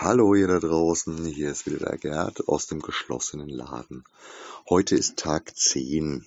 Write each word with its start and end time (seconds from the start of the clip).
Hallo 0.00 0.36
ihr 0.36 0.46
da 0.46 0.60
draußen, 0.60 1.26
hier 1.26 1.50
ist 1.50 1.66
wieder 1.66 1.90
der 1.90 1.98
Gerd 1.98 2.46
aus 2.46 2.68
dem 2.68 2.78
geschlossenen 2.80 3.48
Laden. 3.48 4.04
Heute 4.68 4.94
ist 4.94 5.16
Tag 5.16 5.56
10. 5.56 6.24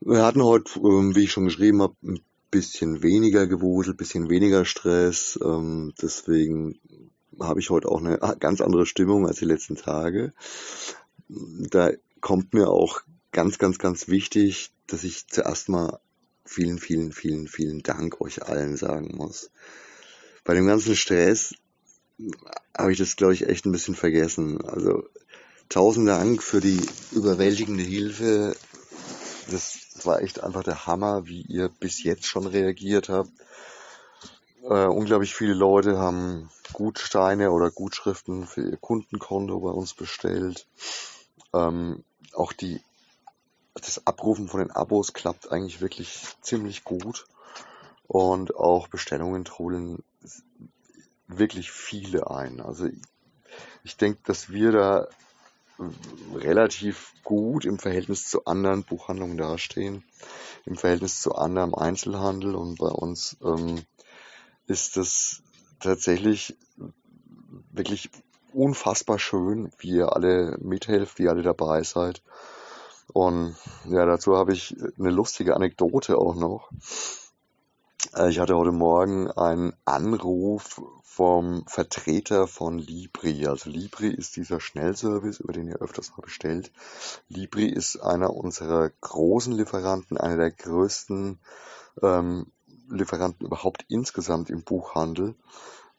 Wir 0.00 0.24
hatten 0.24 0.42
heute, 0.42 0.78
ähm, 0.78 1.14
wie 1.14 1.24
ich 1.24 1.32
schon 1.32 1.44
geschrieben 1.44 1.82
habe, 1.82 1.94
ein 2.02 2.20
bisschen 2.50 3.02
weniger 3.02 3.46
Gewusel, 3.46 3.92
bisschen 3.92 4.30
weniger 4.30 4.64
Stress. 4.64 5.38
Ähm, 5.44 5.92
deswegen 6.00 6.80
habe 7.38 7.60
ich 7.60 7.68
heute 7.68 7.88
auch 7.88 8.00
eine 8.00 8.16
ganz 8.40 8.62
andere 8.62 8.86
Stimmung 8.86 9.26
als 9.26 9.40
die 9.40 9.44
letzten 9.44 9.76
Tage. 9.76 10.32
Da 11.28 11.90
kommt 12.22 12.54
mir 12.54 12.70
auch 12.70 13.02
ganz, 13.30 13.58
ganz, 13.58 13.78
ganz 13.78 14.08
wichtig, 14.08 14.72
dass 14.86 15.04
ich 15.04 15.26
zuerst 15.26 15.68
mal 15.68 16.00
vielen, 16.46 16.78
vielen, 16.78 17.12
vielen, 17.12 17.46
vielen 17.46 17.82
Dank 17.82 18.22
euch 18.22 18.42
allen 18.42 18.78
sagen 18.78 19.14
muss. 19.14 19.50
Bei 20.44 20.54
dem 20.54 20.66
ganzen 20.66 20.96
Stress 20.96 21.54
habe 22.76 22.92
ich 22.92 22.98
das, 22.98 23.16
glaube 23.16 23.34
ich, 23.34 23.48
echt 23.48 23.66
ein 23.66 23.72
bisschen 23.72 23.94
vergessen. 23.94 24.60
Also 24.64 25.04
tausend 25.68 26.08
Dank 26.08 26.42
für 26.42 26.60
die 26.60 26.80
überwältigende 27.12 27.82
Hilfe. 27.82 28.56
Das 29.50 29.78
war 30.04 30.22
echt 30.22 30.42
einfach 30.42 30.62
der 30.62 30.86
Hammer, 30.86 31.26
wie 31.26 31.42
ihr 31.42 31.68
bis 31.68 32.02
jetzt 32.02 32.26
schon 32.26 32.46
reagiert 32.46 33.08
habt. 33.08 33.30
Äh, 34.62 34.86
unglaublich 34.86 35.34
viele 35.34 35.54
Leute 35.54 35.98
haben 35.98 36.50
Gutsteine 36.72 37.52
oder 37.52 37.70
Gutschriften 37.70 38.46
für 38.46 38.68
ihr 38.68 38.76
Kundenkonto 38.76 39.60
bei 39.60 39.70
uns 39.70 39.94
bestellt. 39.94 40.66
Ähm, 41.54 42.04
auch 42.34 42.52
die, 42.52 42.80
das 43.74 44.06
Abrufen 44.06 44.48
von 44.48 44.60
den 44.60 44.72
Abos 44.72 45.12
klappt 45.12 45.52
eigentlich 45.52 45.80
wirklich 45.80 46.20
ziemlich 46.40 46.84
gut. 46.84 47.26
Und 48.08 48.54
auch 48.56 48.88
Bestellungen 48.88 49.44
trudeln 49.44 50.02
wirklich 51.28 51.70
viele 51.70 52.30
ein. 52.30 52.60
Also 52.60 52.88
ich 53.84 53.96
denke, 53.96 54.20
dass 54.24 54.50
wir 54.50 54.72
da 54.72 55.08
relativ 56.34 57.12
gut 57.22 57.64
im 57.64 57.78
Verhältnis 57.78 58.28
zu 58.28 58.46
anderen 58.46 58.84
Buchhandlungen 58.84 59.36
dastehen, 59.36 60.04
im 60.64 60.76
Verhältnis 60.76 61.20
zu 61.20 61.34
anderem 61.34 61.74
Einzelhandel 61.74 62.54
und 62.54 62.78
bei 62.78 62.88
uns 62.88 63.36
ähm, 63.42 63.82
ist 64.66 64.96
es 64.96 65.42
tatsächlich 65.80 66.56
wirklich 67.70 68.10
unfassbar 68.52 69.18
schön, 69.18 69.70
wie 69.78 69.90
ihr 69.90 70.14
alle 70.14 70.56
mithelft, 70.60 71.18
wie 71.18 71.24
ihr 71.24 71.30
alle 71.30 71.42
dabei 71.42 71.82
seid. 71.82 72.22
Und 73.12 73.54
ja, 73.84 74.04
dazu 74.06 74.36
habe 74.36 74.52
ich 74.52 74.74
eine 74.98 75.10
lustige 75.10 75.54
Anekdote 75.54 76.18
auch 76.18 76.34
noch. 76.34 76.70
Äh, 78.14 78.30
ich 78.30 78.38
hatte 78.38 78.56
heute 78.56 78.72
Morgen 78.72 79.30
einen 79.30 79.72
Anruf 79.84 80.80
vom 81.02 81.64
Vertreter 81.66 82.46
von 82.46 82.78
Libri. 82.78 83.46
Also 83.46 83.70
Libri 83.70 84.08
ist 84.08 84.36
dieser 84.36 84.60
Schnellservice, 84.60 85.40
über 85.40 85.52
den 85.52 85.68
ihr 85.68 85.80
öfters 85.80 86.10
mal 86.10 86.22
bestellt. 86.22 86.72
Libri 87.28 87.68
ist 87.68 87.96
einer 87.96 88.34
unserer 88.34 88.90
großen 89.00 89.52
Lieferanten, 89.52 90.18
einer 90.18 90.36
der 90.36 90.50
größten 90.50 91.38
ähm, 92.02 92.52
Lieferanten 92.88 93.46
überhaupt 93.46 93.84
insgesamt 93.88 94.50
im 94.50 94.62
Buchhandel. 94.62 95.34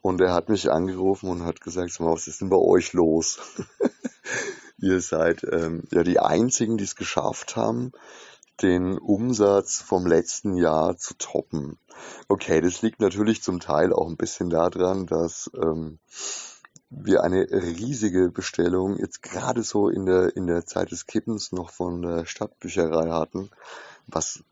Und 0.02 0.22
er 0.22 0.34
hat 0.34 0.50
mich 0.50 0.72
angerufen 0.72 1.30
und 1.30 1.44
hat 1.44 1.60
gesagt, 1.62 2.00
was 2.00 2.28
ist 2.28 2.42
denn 2.42 2.50
bei 2.50 2.58
euch 2.58 2.94
los? 2.94 3.40
ihr 4.78 5.02
seid 5.02 5.44
ähm, 5.52 5.84
ja 5.92 6.04
die 6.04 6.20
einzigen, 6.20 6.78
die 6.78 6.84
es 6.84 6.96
geschafft 6.96 7.56
haben, 7.56 7.92
den 8.62 8.98
Umsatz 8.98 9.82
vom 9.82 10.06
letzten 10.06 10.56
Jahr 10.56 10.98
zu 10.98 11.16
toppen. 11.18 11.78
Okay, 12.28 12.62
das 12.62 12.82
liegt 12.82 13.00
natürlich 13.00 13.44
zum 13.44 13.60
Teil 13.60 13.94
auch 13.94 14.08
ein 14.08 14.18
bisschen 14.18 14.50
daran, 14.50 15.06
dass 15.06 15.50
ähm, 15.56 16.00
wir 16.90 17.24
eine 17.24 17.48
riesige 17.52 18.30
Bestellung 18.30 18.98
jetzt 18.98 19.22
gerade 19.22 19.64
so 19.64 19.90
in 19.90 20.06
der, 20.06 20.36
in 20.36 20.48
der 20.48 20.66
Zeit 20.66 20.92
des 20.92 21.06
Kippens 21.06 21.52
noch 21.52 21.70
von 21.70 22.02
der 22.02 22.26
Stadtbücherei 22.26 23.10
hatten, 23.12 23.50
was 24.08 24.44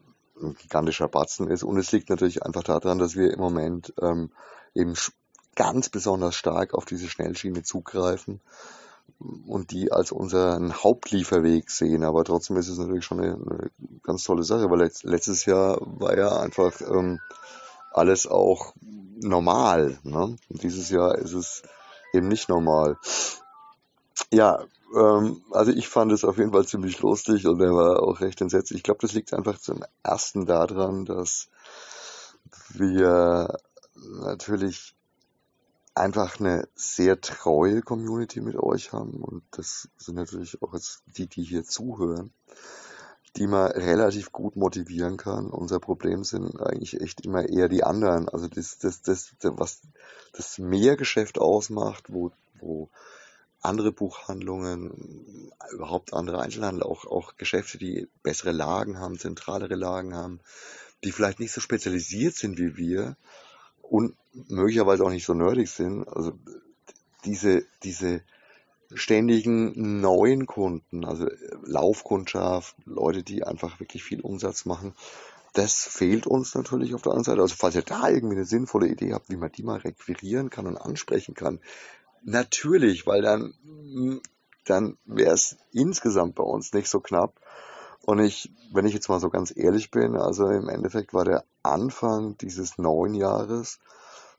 ein 0.41 0.53
gigantischer 0.56 1.08
Batzen 1.08 1.50
ist. 1.50 1.63
Und 1.63 1.78
es 1.78 1.91
liegt 1.91 2.09
natürlich 2.09 2.44
einfach 2.44 2.63
daran, 2.63 3.00
dass 3.00 3.16
wir 3.16 3.31
im 3.31 3.40
Moment 3.40 3.94
ähm, 4.02 4.31
eben 4.74 4.94
ganz 5.56 5.90
besonders 5.90 6.35
stark 6.35 6.74
auf 6.74 6.85
diese 6.85 7.08
Schnellschiene 7.08 7.63
zugreifen 7.63 8.41
und 9.19 9.71
die 9.71 9.91
als 9.91 10.11
unseren 10.11 10.73
Hauptlieferweg 10.73 11.69
sehen. 11.69 12.03
Aber 12.03 12.23
trotzdem 12.23 12.57
ist 12.57 12.67
es 12.67 12.77
natürlich 12.77 13.05
schon 13.05 13.21
eine, 13.21 13.35
eine 13.35 13.71
ganz 14.03 14.23
tolle 14.23 14.43
Sache, 14.43 14.69
weil 14.69 14.79
letzt, 14.79 15.03
letztes 15.03 15.45
Jahr 15.45 15.77
war 15.81 16.17
ja 16.17 16.39
einfach 16.39 16.79
ähm, 16.81 17.19
alles 17.91 18.27
auch 18.27 18.73
normal. 19.21 19.99
Ne? 20.03 20.35
Und 20.49 20.63
dieses 20.63 20.89
Jahr 20.89 21.17
ist 21.17 21.33
es 21.33 21.63
eben 22.13 22.27
nicht 22.27 22.49
normal. 22.49 22.97
Ja, 24.31 24.63
ähm, 24.95 25.41
also 25.51 25.72
ich 25.72 25.87
fand 25.87 26.11
es 26.11 26.23
auf 26.23 26.37
jeden 26.37 26.51
Fall 26.51 26.66
ziemlich 26.66 26.99
lustig 26.99 27.47
und 27.47 27.61
er 27.61 27.73
war 27.73 28.03
auch 28.03 28.19
recht 28.22 28.41
entsetzt. 28.41 28.72
Ich 28.72 28.83
glaube, 28.83 28.99
das 29.01 29.13
liegt 29.13 29.33
einfach 29.33 29.59
zum 29.59 29.83
ersten 30.03 30.45
daran, 30.45 31.05
dass 31.05 31.49
wir 32.69 33.57
natürlich 34.22 34.95
einfach 35.95 36.39
eine 36.39 36.67
sehr 36.75 37.19
treue 37.22 37.81
Community 37.81 38.41
mit 38.41 38.57
euch 38.57 38.91
haben 38.91 39.23
und 39.23 39.44
das 39.51 39.89
sind 39.97 40.16
natürlich 40.16 40.61
auch 40.61 40.73
jetzt 40.73 41.03
die, 41.17 41.28
die 41.28 41.44
hier 41.44 41.63
zuhören, 41.63 42.33
die 43.38 43.47
man 43.47 43.72
relativ 43.72 44.31
gut 44.31 44.57
motivieren 44.57 45.17
kann. 45.17 45.47
Unser 45.47 45.79
Problem 45.79 46.23
sind 46.23 46.59
eigentlich 46.61 47.00
echt 47.01 47.22
immer 47.22 47.47
eher 47.47 47.69
die 47.69 47.84
anderen. 47.84 48.29
Also 48.29 48.47
das, 48.47 48.78
das, 48.78 49.01
das, 49.01 49.35
was 49.41 49.81
das 50.34 50.57
Mehrgeschäft 50.57 51.39
ausmacht, 51.39 52.05
wo, 52.09 52.31
wo 52.59 52.89
andere 53.61 53.91
Buchhandlungen, 53.91 55.51
überhaupt 55.72 56.13
andere 56.13 56.41
Einzelhandel, 56.41 56.84
auch, 56.84 57.05
auch 57.05 57.35
Geschäfte, 57.38 57.78
die 57.78 58.07
bessere 58.22 58.51
Lagen 58.51 59.00
haben, 59.00 59.17
zentralere 59.17 59.75
Lagen 59.75 60.13
haben, 60.13 60.39
die 61.03 61.11
vielleicht 61.11 61.39
nicht 61.39 61.51
so 61.51 61.61
spezialisiert 61.61 62.35
sind 62.35 62.57
wie 62.57 62.78
wir, 62.78 63.17
und 63.90 64.16
möglicherweise 64.50 65.03
auch 65.03 65.09
nicht 65.09 65.25
so 65.25 65.34
nerdig 65.34 65.69
sind. 65.69 66.07
Also 66.07 66.34
diese, 67.25 67.66
diese 67.84 68.22
ständigen 68.94 70.01
neuen 70.01 70.46
Kunden, 70.46 71.06
also 71.06 71.28
Laufkundschaft, 71.63 72.75
Leute, 72.85 73.23
die 73.23 73.44
einfach 73.44 73.79
wirklich 73.79 74.03
viel 74.03 74.22
Umsatz 74.22 74.66
machen, 74.66 74.94
das 75.53 75.85
fehlt 75.85 76.28
uns 76.28 76.53
natürlich 76.53 76.94
auf 76.94 77.01
der 77.01 77.13
anderen 77.13 77.23
Seite. 77.23 77.41
Also 77.41 77.56
falls 77.57 77.75
ihr 77.75 77.81
da 77.81 78.09
irgendwie 78.09 78.35
eine 78.35 78.46
sinnvolle 78.46 78.88
Idee 78.88 79.13
habt, 79.13 79.29
wie 79.29 79.38
man 79.38 79.51
die 79.51 79.63
mal 79.63 79.79
requirieren 79.79 80.50
kann 80.50 80.67
und 80.67 80.78
ansprechen 80.78 81.34
kann, 81.34 81.59
natürlich, 82.23 83.07
weil 83.07 83.22
dann, 83.22 83.53
dann 84.66 84.97
wäre 85.06 85.34
es 85.34 85.57
insgesamt 85.72 86.35
bei 86.35 86.44
uns 86.44 86.73
nicht 86.73 86.90
so 86.90 87.00
knapp. 87.00 87.40
Und 88.05 88.19
ich, 88.19 88.51
wenn 88.71 88.85
ich 88.85 88.93
jetzt 88.93 89.09
mal 89.09 89.19
so 89.19 89.31
ganz 89.31 89.51
ehrlich 89.55 89.89
bin, 89.89 90.16
also 90.16 90.47
im 90.47 90.69
Endeffekt 90.69 91.13
war 91.16 91.25
der 91.25 91.43
Anfang 91.63 92.38
dieses 92.38 92.77
neuen 92.77 93.16
Jahres 93.16 93.79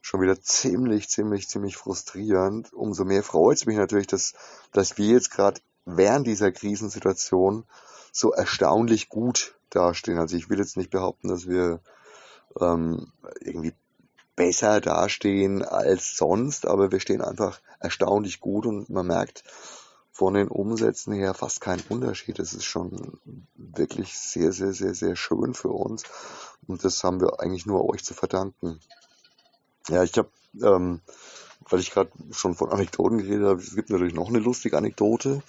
schon 0.01 0.21
wieder 0.21 0.39
ziemlich, 0.39 1.09
ziemlich, 1.09 1.49
ziemlich 1.49 1.75
frustrierend. 1.75 2.71
Umso 2.71 3.03
mehr 3.03 3.23
freut 3.23 3.57
es 3.57 3.65
mich 3.65 3.75
natürlich, 3.75 4.07
dass, 4.07 4.33
dass 4.71 4.97
wir 4.97 5.07
jetzt 5.07 5.31
gerade 5.31 5.59
während 5.83 6.25
dieser 6.27 6.53
Krisensituation 6.53 7.65
so 8.13 8.31
erstaunlich 8.31 9.09
gut 9.09 9.55
dastehen. 9.69 10.17
Also 10.17 10.37
ich 10.37 10.49
will 10.49 10.59
jetzt 10.59 10.77
nicht 10.77 10.89
behaupten, 10.89 11.27
dass 11.27 11.45
wir 11.45 11.81
ähm, 12.61 13.11
irgendwie 13.41 13.73
besser 14.37 14.79
dastehen 14.79 15.61
als 15.61 16.15
sonst, 16.15 16.65
aber 16.65 16.93
wir 16.93 17.01
stehen 17.01 17.21
einfach 17.21 17.59
erstaunlich 17.81 18.39
gut 18.39 18.65
und 18.65 18.89
man 18.89 19.07
merkt, 19.07 19.43
von 20.17 20.33
den 20.33 20.47
Umsätzen 20.47 21.13
her 21.13 21.35
fast 21.35 21.61
kein 21.61 21.79
Unterschied. 21.89 22.39
Das 22.39 22.55
ist 22.55 22.65
schon 22.65 23.19
wirklich 23.53 24.17
sehr, 24.17 24.51
sehr, 24.51 24.73
sehr, 24.73 24.95
sehr 24.95 25.15
schön 25.15 25.53
für 25.53 25.69
uns. 25.69 26.01
Und 26.65 26.83
das 26.83 27.03
haben 27.03 27.21
wir 27.21 27.39
eigentlich 27.39 27.67
nur 27.67 27.87
euch 27.87 28.03
zu 28.03 28.15
verdanken. 28.15 28.79
Ja, 29.89 30.01
ich 30.01 30.17
habe, 30.17 30.31
ähm, 30.63 31.01
weil 31.69 31.81
ich 31.81 31.91
gerade 31.91 32.09
schon 32.31 32.55
von 32.55 32.71
Anekdoten 32.71 33.19
geredet 33.19 33.45
habe, 33.45 33.61
es 33.61 33.75
gibt 33.75 33.91
natürlich 33.91 34.15
noch 34.15 34.29
eine 34.29 34.39
lustige 34.39 34.75
Anekdote 34.75 35.43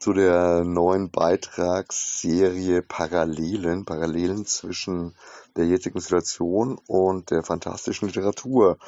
zu 0.00 0.12
der 0.12 0.64
neuen 0.64 1.12
Beitragsserie 1.12 2.82
Parallelen, 2.82 3.84
Parallelen 3.84 4.46
zwischen 4.46 5.14
der 5.54 5.66
jetzigen 5.66 6.00
Situation 6.00 6.76
und 6.88 7.30
der 7.30 7.44
fantastischen 7.44 8.08
Literatur. 8.08 8.78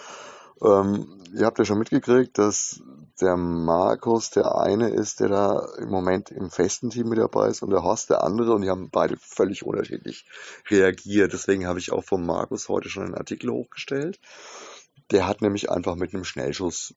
Ähm, 0.61 1.23
ihr 1.33 1.47
habt 1.47 1.61
ja 1.61 1.65
schon 1.65 1.79
mitgekriegt, 1.79 2.37
dass 2.37 2.83
der 3.21 3.37
Markus 3.37 4.31
der 4.31 4.57
eine 4.57 4.91
ist, 4.91 5.21
der 5.21 5.29
da 5.29 5.69
im 5.79 5.89
Moment 5.89 6.31
im 6.31 6.51
festen 6.51 6.91
Team 6.91 7.09
mit 7.09 7.19
dabei 7.19 7.49
ist 7.49 7.63
und 7.63 7.71
der 7.71 7.83
Horst 7.83 8.11
der 8.11 8.25
andere 8.25 8.55
und 8.55 8.63
die 8.63 8.71
haben 8.71 8.91
beide 8.91 9.17
völlig 9.17 9.65
unterschiedlich 9.65 10.27
reagiert. 10.69 11.33
Deswegen 11.33 11.67
habe 11.67 11.79
ich 11.79 11.93
auch 11.93 12.05
vom 12.05 12.25
Markus 12.25 12.69
heute 12.69 12.89
schon 12.89 13.05
einen 13.05 13.15
Artikel 13.15 13.51
hochgestellt. 13.51 14.21
Der 15.11 15.27
hat 15.27 15.43
nämlich 15.43 15.71
einfach 15.71 15.97
mit 15.97 16.15
einem 16.15 16.25
Schnellschuss 16.25 16.95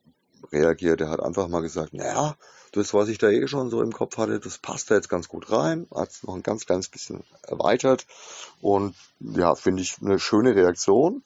reagiert. 0.52 1.00
Der 1.00 1.10
hat 1.10 1.22
einfach 1.22 1.48
mal 1.48 1.62
gesagt, 1.62 1.94
naja, 1.94 2.36
das, 2.72 2.94
was 2.94 3.08
ich 3.08 3.20
da 3.20 3.30
eh 3.30 3.48
schon 3.48 3.70
so 3.70 3.82
im 3.82 3.92
Kopf 3.92 4.18
hatte, 4.18 4.40
das 4.40 4.58
passt 4.58 4.90
da 4.90 4.96
jetzt 4.96 5.10
ganz 5.10 5.28
gut 5.28 5.52
rein. 5.52 5.88
Hat 5.94 6.10
es 6.10 6.24
noch 6.24 6.36
ein 6.36 6.44
ganz 6.44 6.66
kleines 6.66 6.90
bisschen 6.90 7.24
erweitert. 7.44 8.08
Und 8.62 8.96
ja, 9.20 9.56
finde 9.56 9.84
ich 9.84 9.98
eine 10.02 10.20
schöne 10.20 10.56
Reaktion. 10.56 11.24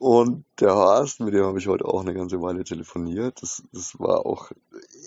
Und 0.00 0.44
der 0.58 0.74
Horst, 0.74 1.20
mit 1.20 1.34
dem 1.34 1.44
habe 1.44 1.58
ich 1.58 1.68
heute 1.68 1.84
auch 1.84 2.00
eine 2.00 2.14
ganze 2.14 2.40
Weile 2.40 2.64
telefoniert. 2.64 3.42
Das, 3.42 3.62
das 3.72 3.98
war 3.98 4.26
auch 4.26 4.50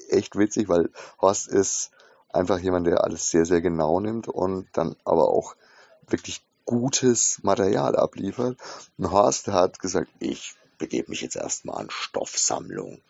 echt 0.09 0.37
witzig, 0.37 0.69
weil 0.69 0.89
Horst 1.19 1.47
ist 1.47 1.91
einfach 2.29 2.59
jemand, 2.59 2.87
der 2.87 3.03
alles 3.03 3.29
sehr, 3.29 3.45
sehr 3.45 3.61
genau 3.61 3.99
nimmt 3.99 4.27
und 4.27 4.67
dann 4.73 4.95
aber 5.03 5.29
auch 5.29 5.55
wirklich 6.07 6.45
gutes 6.65 7.39
Material 7.43 7.95
abliefert. 7.95 8.57
Und 8.97 9.11
Horst 9.11 9.47
hat 9.47 9.79
gesagt, 9.79 10.09
ich 10.19 10.55
begebe 10.83 11.09
mich 11.11 11.21
jetzt 11.21 11.37
erstmal 11.37 11.79
an 11.79 11.89
Stoffsammlung. 11.89 13.01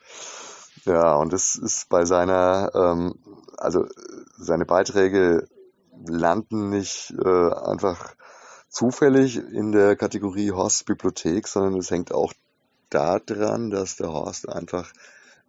Ja, 0.85 1.15
und 1.15 1.33
das 1.33 1.55
ist 1.55 1.89
bei 1.89 2.05
seiner, 2.05 2.71
ähm, 2.75 3.15
also 3.57 3.87
seine 4.37 4.65
Beiträge 4.65 5.47
landen 6.05 6.69
nicht 6.69 7.13
äh, 7.17 7.51
einfach 7.53 8.15
zufällig 8.69 9.37
in 9.37 9.71
der 9.71 9.95
Kategorie 9.95 10.51
Horst 10.51 10.85
Bibliothek, 10.85 11.47
sondern 11.47 11.79
es 11.79 11.89
hängt 11.89 12.11
auch 12.11 12.33
daran, 12.89 13.71
dass 13.71 13.95
der 13.95 14.09
Horst 14.09 14.47
einfach 14.47 14.91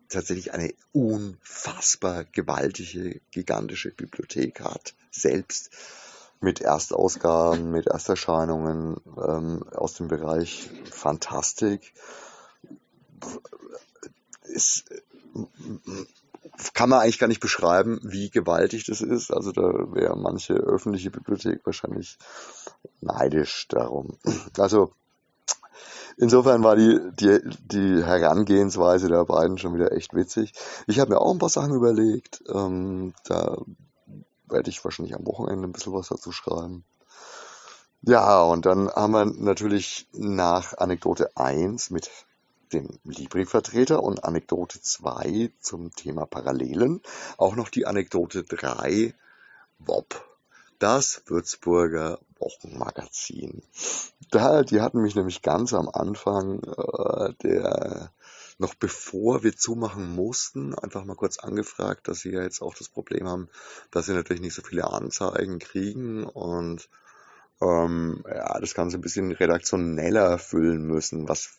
tatsächlich 0.09 0.55
eine 0.55 0.73
unfassbar 0.93 2.25
gewaltige, 2.25 3.21
gigantische 3.33 3.91
Bibliothek 3.91 4.61
hat, 4.61 4.95
selbst 5.11 5.71
mit 6.41 6.61
Erstausgaben, 6.61 7.71
mit 7.71 7.87
Ersterscheinungen 7.87 8.97
ähm, 9.17 9.65
aus 9.75 9.95
dem 9.95 10.09
Bereich 10.09 10.71
Fantastik. 10.91 11.95
Ist, 14.43 14.85
kann 16.75 16.91
man 16.91 17.01
eigentlich 17.01 17.19
gar 17.19 17.27
nicht 17.27 17.41
beschreiben, 17.41 17.99
wie 18.03 18.31
gewaltig 18.31 18.85
das 18.87 19.01
ist. 19.01 19.33
Also 19.33 19.53
da 19.53 19.63
wäre 19.63 20.17
manche 20.17 20.55
öffentliche 20.55 21.11
Bibliothek 21.11 21.65
wahrscheinlich 21.65 22.19
neidisch 23.01 23.67
darum. 23.69 24.19
Also 24.59 24.93
insofern 26.17 26.63
war 26.63 26.77
die, 26.77 27.01
die, 27.19 27.41
die 27.65 28.05
Herangehensweise 28.05 29.09
der 29.09 29.25
beiden 29.25 29.59
schon 29.59 29.75
wieder 29.75 29.93
echt 29.93 30.15
witzig. 30.15 30.53
Ich 30.87 31.01
habe 31.01 31.13
mir 31.13 31.21
auch 31.21 31.33
ein 31.33 31.39
paar 31.39 31.49
Sachen 31.49 31.75
überlegt. 31.75 32.43
Ähm, 32.53 33.15
da 33.25 33.59
werde 34.49 34.71
ich 34.71 34.85
wahrscheinlich 34.85 35.15
am 35.15 35.27
Wochenende 35.27 35.67
ein 35.67 35.73
bisschen 35.73 35.93
was 35.93 36.09
dazu 36.09 36.33
schreiben. 36.33 36.85
Ja, 38.03 38.43
und 38.43 38.67
dann 38.67 38.91
haben 38.91 39.13
wir 39.13 39.25
natürlich 39.25 40.07
nach 40.13 40.77
Anekdote 40.77 41.37
1 41.37 41.91
mit 41.91 42.11
dem 42.73 42.99
Libri-Vertreter 43.05 44.03
und 44.03 44.25
Anekdote 44.25 44.81
2 44.81 45.51
zum 45.61 45.95
Thema 45.95 46.27
Parallelen 46.27 47.01
auch 47.39 47.57
noch 47.57 47.71
die 47.71 47.87
Anekdote 47.87 48.43
3 48.43 49.15
WOP, 49.79 50.23
das 50.79 51.23
Würzburger 51.27 52.19
Wochenmagazin. 52.39 53.63
Da, 54.31 54.63
die 54.63 54.81
hatten 54.81 55.01
mich 55.01 55.15
nämlich 55.15 55.41
ganz 55.41 55.73
am 55.73 55.89
Anfang 55.89 56.63
äh, 56.63 57.33
der 57.43 58.11
noch 58.59 58.75
bevor 58.75 59.43
wir 59.43 59.57
zumachen 59.57 60.15
mussten, 60.15 60.75
einfach 60.75 61.05
mal 61.05 61.17
kurz 61.17 61.39
angefragt, 61.39 62.09
dass 62.09 62.21
sie 62.21 62.31
ja 62.31 62.43
jetzt 62.43 62.63
auch 62.63 62.75
das 62.75 62.89
Problem 62.89 63.29
haben, 63.29 63.49
dass 63.91 64.07
sie 64.07 64.13
natürlich 64.13 64.43
nicht 64.43 64.55
so 64.55 64.63
viele 64.63 64.85
Anzeigen 64.85 65.59
kriegen 65.59 66.25
und 66.25 66.89
ähm, 67.61 68.25
ja, 68.29 68.59
das 68.61 68.75
Ganze 68.75 68.99
ein 68.99 69.03
bisschen 69.03 69.33
redaktioneller 69.33 70.39
füllen 70.39 70.83
müssen, 70.83 71.29
was 71.29 71.59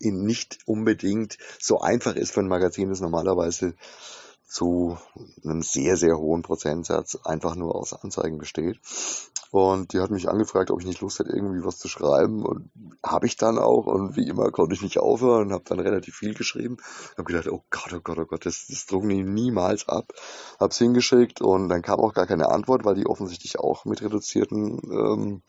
nicht 0.00 0.58
unbedingt 0.66 1.38
so 1.58 1.80
einfach 1.80 2.16
ist 2.16 2.32
für 2.32 2.40
ein 2.40 2.48
Magazin, 2.48 2.90
das 2.90 3.00
normalerweise 3.00 3.74
zu 4.54 4.96
einem 5.42 5.62
sehr, 5.62 5.96
sehr 5.96 6.16
hohen 6.16 6.42
Prozentsatz 6.42 7.18
einfach 7.24 7.56
nur 7.56 7.74
aus 7.74 7.92
Anzeigen 7.92 8.38
besteht. 8.38 8.78
Und 9.50 9.92
die 9.92 9.98
hat 9.98 10.12
mich 10.12 10.28
angefragt, 10.28 10.70
ob 10.70 10.80
ich 10.80 10.86
nicht 10.86 11.00
Lust 11.00 11.18
hätte, 11.18 11.32
irgendwie 11.32 11.64
was 11.64 11.78
zu 11.78 11.88
schreiben. 11.88 12.46
Und 12.46 12.70
habe 13.02 13.26
ich 13.26 13.36
dann 13.36 13.58
auch. 13.58 13.86
Und 13.86 14.14
wie 14.14 14.28
immer 14.28 14.52
konnte 14.52 14.76
ich 14.76 14.82
nicht 14.82 15.00
aufhören 15.00 15.48
und 15.48 15.52
habe 15.52 15.64
dann 15.66 15.80
relativ 15.80 16.14
viel 16.14 16.34
geschrieben. 16.34 16.76
Habe 17.18 17.24
gedacht, 17.24 17.48
oh 17.48 17.64
Gott, 17.68 17.92
oh 17.94 18.00
Gott, 18.00 18.18
oh 18.18 18.26
Gott, 18.26 18.46
das, 18.46 18.66
das 18.68 18.86
drucken 18.86 19.08
die 19.08 19.24
niemals 19.24 19.88
ab. 19.88 20.12
Hab's 20.60 20.78
hingeschickt 20.78 21.40
und 21.40 21.68
dann 21.68 21.82
kam 21.82 21.98
auch 21.98 22.14
gar 22.14 22.28
keine 22.28 22.48
Antwort, 22.48 22.84
weil 22.84 22.94
die 22.94 23.06
offensichtlich 23.06 23.58
auch 23.58 23.84
mit 23.84 24.02
reduzierten, 24.02 24.80
ähm, 24.84 25.42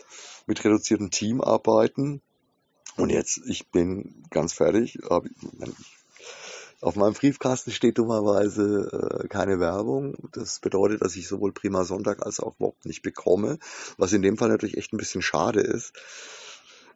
mit 0.48 0.66
reduziertem 0.66 1.12
Team 1.12 1.42
arbeiten. 1.42 2.24
Und 2.98 3.12
jetzt, 3.12 3.40
ich 3.46 3.69
bin 3.69 4.24
ganz 4.31 4.54
fertig. 4.54 4.98
Hab, 5.08 5.25
auf 6.86 6.96
meinem 6.96 7.14
Briefkasten 7.14 7.72
steht 7.72 7.98
dummerweise 7.98 9.24
äh, 9.24 9.28
keine 9.28 9.60
Werbung. 9.60 10.16
Das 10.34 10.60
bedeutet, 10.60 11.02
dass 11.02 11.16
ich 11.16 11.28
sowohl 11.28 11.52
Prima 11.52 11.84
Sonntag 11.84 12.24
als 12.24 12.40
auch 12.40 12.56
Wob 12.60 12.76
nicht 12.86 13.02
bekomme, 13.02 13.58
was 13.98 14.14
in 14.14 14.22
dem 14.22 14.38
Fall 14.38 14.50
natürlich 14.50 14.78
echt 14.78 14.94
ein 14.94 14.98
bisschen 14.98 15.24
schade 15.24 15.62
ist. 15.62 15.94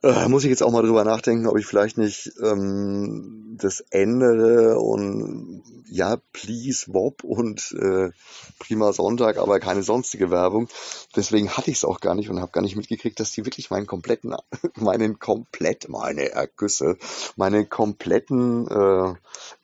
Äh, 0.02 0.30
muss 0.30 0.46
ich 0.46 0.50
jetzt 0.50 0.64
auch 0.64 0.72
mal 0.72 0.82
drüber 0.82 1.04
nachdenken, 1.04 1.48
ob 1.48 1.58
ich 1.58 1.66
vielleicht 1.66 1.98
nicht 1.98 2.32
ähm, 2.42 3.58
das 3.60 3.82
ändere 3.90 4.80
und 4.80 5.62
ja, 5.90 6.18
please 6.32 6.86
Wob 6.94 7.26
und 7.26 7.76
äh, 7.78 8.12
Prima 8.60 8.94
Sonntag, 8.94 9.38
aber 9.38 9.60
keine 9.60 9.84
sonstige 9.84 10.32
Werbung. 10.32 10.70
Deswegen 11.18 11.50
hatte 11.50 11.70
ich 11.70 11.78
es 11.78 11.86
auch 11.86 12.00
gar 12.00 12.16
nicht 12.16 12.30
und 12.30 12.40
habe 12.40 12.52
gar 12.54 12.62
nicht 12.62 12.78
mitgekriegt, 12.78 13.20
dass 13.20 13.32
die 13.32 13.46
wirklich 13.46 13.72
meinen 13.72 13.88
kompletten, 13.88 14.36
meinen 14.76 15.20
komplett, 15.20 15.90
meine 15.90 16.30
Ergüsse, 16.30 16.98
meinen 17.36 17.68
kompletten 17.70 18.68
äh, 18.68 19.14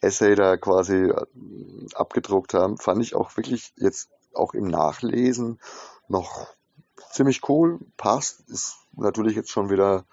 Essay 0.05 0.35
da 0.35 0.57
quasi 0.57 0.95
äh, 0.95 1.25
abgedruckt 1.93 2.53
haben. 2.53 2.77
Fand 2.77 3.01
ich 3.01 3.15
auch 3.15 3.35
wirklich 3.37 3.73
jetzt 3.77 4.09
auch 4.33 4.53
im 4.53 4.67
Nachlesen 4.67 5.59
noch 6.07 6.47
ziemlich 7.11 7.47
cool, 7.49 7.79
passt, 7.97 8.41
ist 8.49 8.75
natürlich 8.93 9.35
jetzt 9.35 9.49
schon 9.49 9.69
wieder 9.69 10.05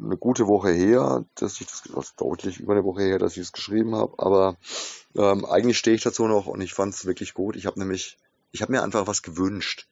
eine 0.00 0.16
gute 0.16 0.46
Woche 0.46 0.70
her, 0.70 1.24
dass 1.34 1.60
ich 1.60 1.66
das, 1.66 1.82
also 1.94 2.12
deutlich 2.16 2.60
über 2.60 2.74
eine 2.74 2.84
Woche 2.84 3.02
her, 3.02 3.18
dass 3.18 3.32
ich 3.32 3.42
es 3.42 3.52
geschrieben 3.52 3.94
habe, 3.94 4.14
aber 4.18 4.56
ähm, 5.16 5.44
eigentlich 5.44 5.78
stehe 5.78 5.96
ich 5.96 6.02
dazu 6.02 6.26
noch 6.26 6.46
und 6.46 6.60
ich 6.60 6.74
fand 6.74 6.94
es 6.94 7.06
wirklich 7.06 7.34
gut. 7.34 7.56
Ich 7.56 7.66
habe 7.66 7.78
nämlich, 7.78 8.18
ich 8.52 8.62
habe 8.62 8.72
mir 8.72 8.82
einfach 8.82 9.06
was 9.06 9.22
gewünscht. 9.22 9.88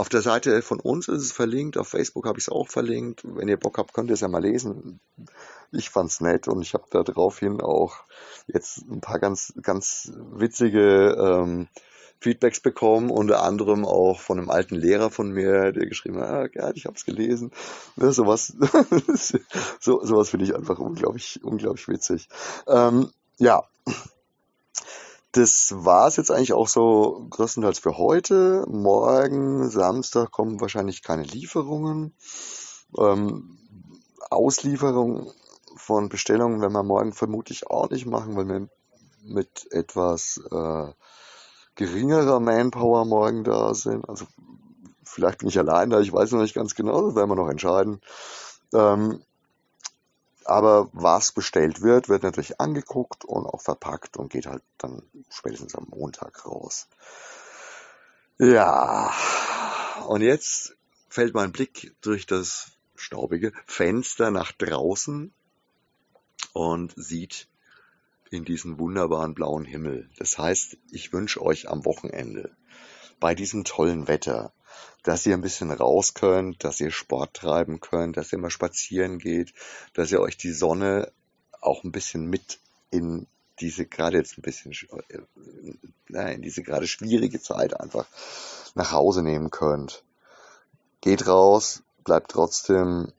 Auf 0.00 0.08
der 0.08 0.22
Seite 0.22 0.62
von 0.62 0.80
uns 0.80 1.08
ist 1.08 1.20
es 1.20 1.30
verlinkt, 1.30 1.76
auf 1.76 1.88
Facebook 1.88 2.24
habe 2.24 2.38
ich 2.38 2.44
es 2.44 2.48
auch 2.48 2.68
verlinkt. 2.68 3.20
Wenn 3.22 3.48
ihr 3.48 3.58
Bock 3.58 3.76
habt, 3.76 3.92
könnt 3.92 4.08
ihr 4.08 4.14
es 4.14 4.22
ja 4.22 4.28
mal 4.28 4.40
lesen. 4.40 4.98
Ich 5.72 5.90
fand's 5.90 6.22
nett 6.22 6.48
und 6.48 6.62
ich 6.62 6.72
habe 6.72 6.86
daraufhin 6.90 7.60
auch 7.60 7.96
jetzt 8.46 8.78
ein 8.90 9.02
paar 9.02 9.18
ganz, 9.18 9.52
ganz 9.60 10.10
witzige 10.32 11.18
ähm, 11.20 11.68
Feedbacks 12.18 12.60
bekommen, 12.60 13.10
unter 13.10 13.42
anderem 13.42 13.84
auch 13.84 14.20
von 14.20 14.38
einem 14.38 14.48
alten 14.48 14.76
Lehrer 14.76 15.10
von 15.10 15.32
mir, 15.32 15.70
der 15.70 15.84
geschrieben 15.84 16.18
hat, 16.18 16.30
ah, 16.30 16.46
Gerd, 16.46 16.78
ich 16.78 16.86
habe 16.86 16.96
es 16.96 17.04
gelesen. 17.04 17.50
Ja, 17.96 18.10
sowas, 18.10 18.56
so, 19.80 20.02
sowas 20.02 20.30
finde 20.30 20.46
ich 20.46 20.54
einfach 20.54 20.78
unglaublich, 20.78 21.40
unglaublich 21.44 21.88
witzig. 21.88 22.30
Ähm, 22.66 23.10
ja, 23.36 23.64
das 25.32 25.72
war 25.76 26.08
es 26.08 26.16
jetzt 26.16 26.30
eigentlich 26.30 26.52
auch 26.52 26.68
so 26.68 27.26
größtenteils 27.30 27.78
für 27.78 27.98
heute. 27.98 28.64
Morgen, 28.68 29.68
Samstag, 29.70 30.32
kommen 30.32 30.60
wahrscheinlich 30.60 31.02
keine 31.02 31.22
Lieferungen. 31.22 32.14
Ähm, 32.98 33.58
Auslieferung 34.30 35.32
von 35.76 36.08
Bestellungen 36.08 36.60
werden 36.60 36.72
wir 36.72 36.82
morgen 36.82 37.12
vermutlich 37.12 37.68
auch 37.68 37.90
nicht 37.90 38.06
machen, 38.06 38.36
weil 38.36 38.48
wir 38.48 38.68
mit 39.22 39.70
etwas 39.70 40.40
äh, 40.50 40.92
geringerer 41.76 42.40
Manpower 42.40 43.04
morgen 43.04 43.44
da 43.44 43.74
sind. 43.74 44.08
Also 44.08 44.26
vielleicht 45.04 45.38
bin 45.38 45.48
ich 45.48 45.58
allein 45.58 45.90
da, 45.90 46.00
ich 46.00 46.12
weiß 46.12 46.32
noch 46.32 46.42
nicht 46.42 46.54
ganz 46.54 46.74
genau, 46.74 47.06
das 47.06 47.14
werden 47.14 47.30
wir 47.30 47.36
noch 47.36 47.48
entscheiden. 47.48 48.00
Ähm, 48.74 49.22
aber 50.50 50.90
was 50.92 51.32
bestellt 51.32 51.80
wird, 51.80 52.08
wird 52.08 52.24
natürlich 52.24 52.60
angeguckt 52.60 53.24
und 53.24 53.46
auch 53.46 53.60
verpackt 53.60 54.16
und 54.16 54.32
geht 54.32 54.46
halt 54.46 54.62
dann 54.78 55.02
spätestens 55.30 55.76
am 55.76 55.86
Montag 55.88 56.44
raus. 56.44 56.88
Ja, 58.38 59.14
und 60.08 60.22
jetzt 60.22 60.76
fällt 61.08 61.34
mein 61.34 61.52
Blick 61.52 61.94
durch 62.00 62.26
das 62.26 62.72
staubige 62.96 63.52
Fenster 63.66 64.30
nach 64.30 64.50
draußen 64.52 65.32
und 66.52 66.92
sieht 66.96 67.48
in 68.30 68.44
diesen 68.44 68.78
wunderbaren 68.78 69.34
blauen 69.34 69.64
Himmel. 69.64 70.10
Das 70.18 70.36
heißt, 70.36 70.76
ich 70.90 71.12
wünsche 71.12 71.42
euch 71.42 71.68
am 71.68 71.84
Wochenende 71.84 72.56
bei 73.20 73.34
diesem 73.34 73.64
tollen 73.64 74.08
Wetter, 74.08 74.52
dass 75.02 75.24
ihr 75.26 75.34
ein 75.34 75.40
bisschen 75.40 75.70
raus 75.70 76.14
könnt, 76.14 76.64
dass 76.64 76.80
ihr 76.80 76.90
Sport 76.90 77.34
treiben 77.34 77.80
könnt, 77.80 78.16
dass 78.16 78.32
ihr 78.32 78.38
mal 78.38 78.50
spazieren 78.50 79.18
geht, 79.18 79.52
dass 79.94 80.12
ihr 80.12 80.20
euch 80.20 80.36
die 80.36 80.52
Sonne 80.52 81.10
auch 81.60 81.84
ein 81.84 81.92
bisschen 81.92 82.26
mit 82.26 82.58
in 82.90 83.26
diese 83.60 83.86
gerade 83.86 84.16
jetzt 84.16 84.38
ein 84.38 84.42
bisschen 84.42 84.72
äh, 86.12 86.34
in 86.34 86.42
diese 86.42 86.62
gerade 86.62 86.86
schwierige 86.86 87.40
Zeit 87.40 87.78
einfach 87.78 88.06
nach 88.74 88.92
Hause 88.92 89.22
nehmen 89.22 89.50
könnt. 89.50 90.02
Geht 91.00 91.26
raus, 91.26 91.82
bleibt 92.04 92.30
trotzdem 92.30 93.12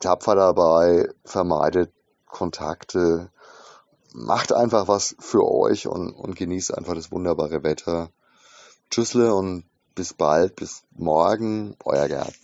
tapfer 0.00 0.34
dabei, 0.34 1.10
vermeidet 1.24 1.92
Kontakte, 2.26 3.30
macht 4.12 4.52
einfach 4.52 4.88
was 4.88 5.16
für 5.18 5.46
euch 5.46 5.86
und, 5.86 6.12
und 6.12 6.36
genießt 6.36 6.76
einfach 6.76 6.94
das 6.94 7.12
wunderbare 7.12 7.62
Wetter. 7.62 8.10
Tschüssle 8.90 9.34
und 9.34 9.64
bis 9.96 10.14
bald, 10.14 10.54
bis 10.54 10.84
morgen, 10.92 11.74
euer 11.84 12.06
Gerd. 12.06 12.34